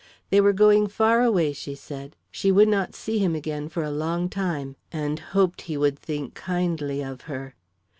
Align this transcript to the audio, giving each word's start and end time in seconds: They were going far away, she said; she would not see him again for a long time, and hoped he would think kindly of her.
They 0.31 0.41
were 0.41 0.51
going 0.51 0.87
far 0.87 1.21
away, 1.21 1.53
she 1.53 1.75
said; 1.75 2.15
she 2.31 2.51
would 2.51 2.67
not 2.67 2.95
see 2.95 3.19
him 3.19 3.35
again 3.35 3.69
for 3.69 3.83
a 3.83 3.91
long 3.91 4.29
time, 4.29 4.75
and 4.91 5.19
hoped 5.19 5.61
he 5.61 5.77
would 5.77 5.99
think 5.99 6.33
kindly 6.33 7.03
of 7.03 7.21
her. 7.29 7.53